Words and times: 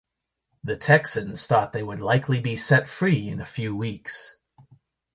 The 0.63 0.77
Texans 0.77 1.45
thought 1.45 1.73
they 1.73 1.83
would 1.83 1.99
likely 1.99 2.39
be 2.39 2.55
set 2.55 2.89
free 2.89 3.27
in 3.29 3.39
a 3.39 3.45
few 3.45 3.75
weeks. 3.75 4.35